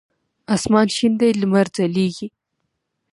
[0.55, 2.27] اسمان شین دی لمر ځلیږی